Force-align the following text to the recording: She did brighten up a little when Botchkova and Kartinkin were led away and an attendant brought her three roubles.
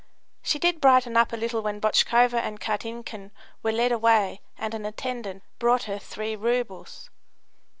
She 0.41 0.57
did 0.57 0.81
brighten 0.81 1.15
up 1.15 1.31
a 1.31 1.35
little 1.37 1.61
when 1.61 1.79
Botchkova 1.79 2.39
and 2.39 2.59
Kartinkin 2.59 3.29
were 3.61 3.71
led 3.71 3.91
away 3.91 4.41
and 4.57 4.73
an 4.73 4.83
attendant 4.83 5.43
brought 5.59 5.83
her 5.83 5.99
three 5.99 6.35
roubles. 6.35 7.11